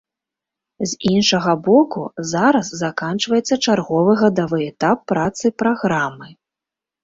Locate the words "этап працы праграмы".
4.71-6.27